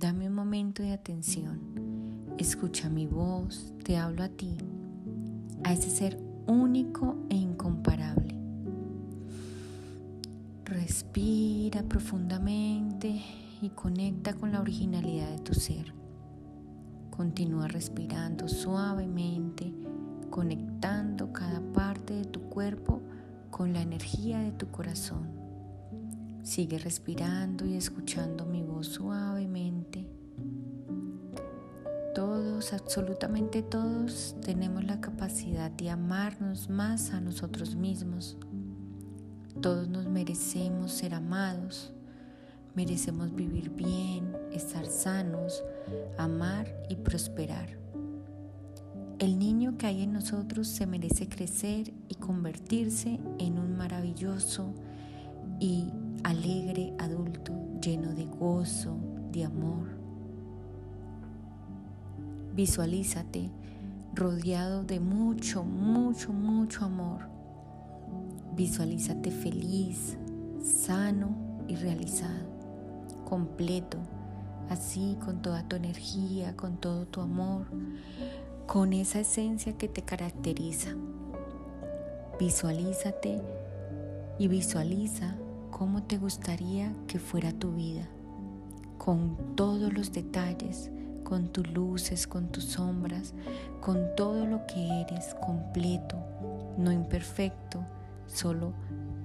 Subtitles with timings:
[0.00, 1.60] Dame un momento de atención.
[2.38, 4.56] Escucha mi voz, te hablo a ti,
[5.62, 8.34] a ese ser único e incomparable.
[10.64, 13.20] Respira profundamente
[13.60, 15.92] y conecta con la originalidad de tu ser.
[17.10, 19.70] Continúa respirando suavemente,
[20.30, 23.02] conectando cada parte de tu cuerpo
[23.50, 25.28] con la energía de tu corazón.
[26.42, 29.29] Sigue respirando y escuchando mi voz suavemente.
[32.60, 38.36] Absolutamente todos, tenemos la capacidad de amarnos más a nosotros mismos.
[39.62, 41.90] Todos nos merecemos ser amados,
[42.74, 45.64] merecemos vivir bien, estar sanos,
[46.18, 47.78] amar y prosperar.
[49.18, 54.74] El niño que hay en nosotros se merece crecer y convertirse en un maravilloso
[55.58, 55.90] y
[56.24, 58.98] alegre adulto lleno de gozo,
[59.32, 59.99] de amor.
[62.60, 63.48] Visualízate
[64.14, 67.22] rodeado de mucho, mucho, mucho amor.
[68.54, 70.18] Visualízate feliz,
[70.62, 71.34] sano
[71.68, 72.50] y realizado,
[73.24, 73.96] completo,
[74.68, 77.64] así con toda tu energía, con todo tu amor,
[78.66, 80.90] con esa esencia que te caracteriza.
[82.38, 83.40] Visualízate
[84.38, 85.34] y visualiza
[85.70, 88.06] cómo te gustaría que fuera tu vida,
[88.98, 90.90] con todos los detalles,
[91.30, 93.34] con tus luces, con tus sombras,
[93.80, 96.16] con todo lo que eres completo,
[96.76, 97.84] no imperfecto,
[98.26, 98.72] solo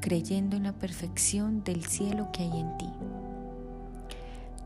[0.00, 2.90] creyendo en la perfección del cielo que hay en ti.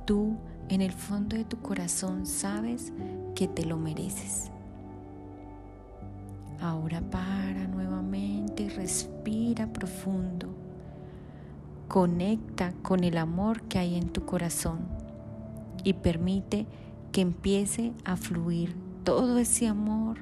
[0.05, 2.93] Tú en el fondo de tu corazón sabes
[3.37, 4.51] que te lo mereces.
[6.61, 10.49] Ahora para nuevamente y respira profundo.
[11.87, 14.81] Conecta con el amor que hay en tu corazón
[15.85, 16.67] y permite
[17.13, 20.19] que empiece a fluir todo ese amor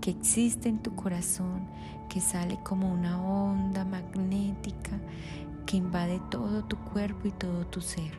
[0.00, 1.66] que existe en tu corazón,
[2.08, 4.98] que sale como una onda magnética
[5.66, 8.12] que invade todo tu cuerpo y todo tu ser.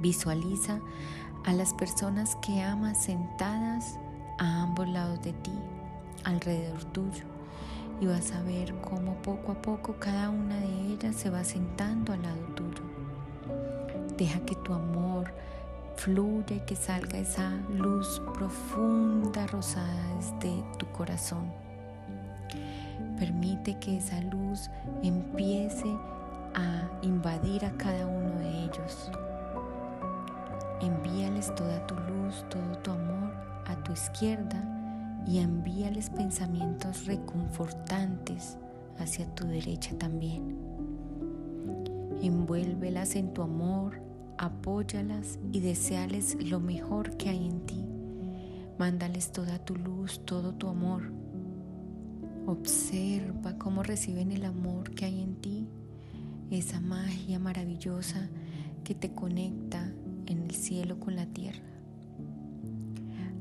[0.00, 0.80] Visualiza
[1.44, 3.98] a las personas que amas sentadas
[4.38, 5.52] a ambos lados de ti,
[6.24, 7.24] alrededor tuyo,
[8.00, 12.12] y vas a ver cómo poco a poco cada una de ellas se va sentando
[12.12, 12.82] al lado tuyo.
[14.16, 15.32] Deja que tu amor
[15.96, 21.52] fluya y que salga esa luz profunda rosada desde tu corazón.
[23.18, 24.70] Permite que esa luz
[25.02, 25.96] empiece
[26.54, 29.10] a invadir a cada uno de ellos.
[30.80, 33.32] Envíales toda tu luz, todo tu amor
[33.66, 34.62] a tu izquierda
[35.26, 38.58] y envíales pensamientos reconfortantes
[38.98, 40.56] hacia tu derecha también.
[42.22, 44.00] Envuélvelas en tu amor,
[44.38, 47.84] apóyalas y deseales lo mejor que hay en ti.
[48.78, 51.12] Mándales toda tu luz, todo tu amor.
[52.46, 55.68] Observa cómo reciben el amor que hay en ti,
[56.50, 58.28] esa magia maravillosa
[58.84, 59.92] que te conecta
[60.26, 61.64] en el cielo con la tierra.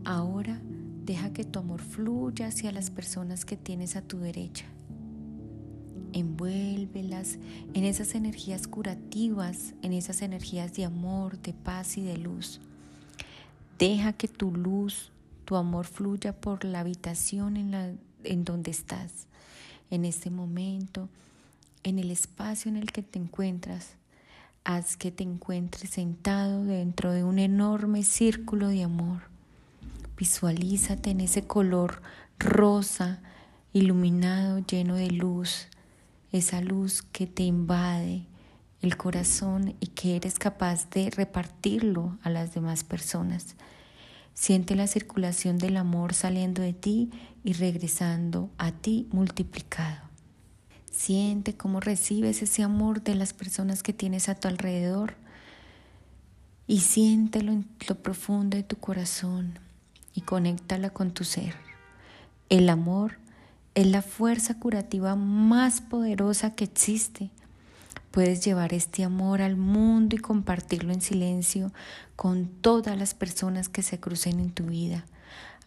[0.05, 0.61] Ahora
[1.03, 4.65] deja que tu amor fluya hacia las personas que tienes a tu derecha.
[6.15, 7.37] Envuélvelas
[7.75, 12.59] en esas energías curativas, en esas energías de amor, de paz y de luz.
[13.77, 15.11] Deja que tu luz,
[15.45, 17.91] tu amor fluya por la habitación en, la,
[18.23, 19.27] en donde estás,
[19.91, 21.07] en este momento,
[21.83, 23.91] en el espacio en el que te encuentras.
[24.63, 29.35] Haz que te encuentres sentado dentro de un enorme círculo de amor
[30.17, 32.01] Visualízate en ese color
[32.39, 33.19] rosa,
[33.73, 35.67] iluminado, lleno de luz,
[36.31, 38.27] esa luz que te invade
[38.81, 43.55] el corazón y que eres capaz de repartirlo a las demás personas.
[44.33, 47.09] Siente la circulación del amor saliendo de ti
[47.43, 50.01] y regresando a ti multiplicado.
[50.91, 55.15] Siente cómo recibes ese amor de las personas que tienes a tu alrededor
[56.67, 59.59] y siéntelo en lo profundo de tu corazón
[60.13, 61.55] y conéctala con tu ser.
[62.49, 63.17] El amor
[63.75, 67.29] es la fuerza curativa más poderosa que existe.
[68.09, 71.73] Puedes llevar este amor al mundo y compartirlo en silencio
[72.15, 75.05] con todas las personas que se crucen en tu vida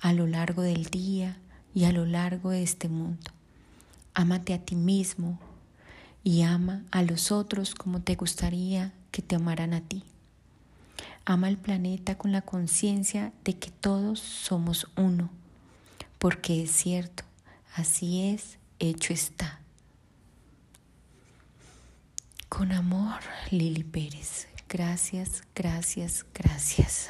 [0.00, 1.36] a lo largo del día
[1.74, 3.30] y a lo largo de este mundo.
[4.14, 5.38] Ámate a ti mismo
[6.24, 10.02] y ama a los otros como te gustaría que te amaran a ti.
[11.26, 15.28] Ama el planeta con la conciencia de que todos somos uno,
[16.18, 17.27] porque es cierto,
[17.74, 19.60] así es, hecho está.
[22.48, 23.20] Con amor,
[23.50, 24.48] Lili Pérez.
[24.68, 27.08] Gracias, gracias, gracias.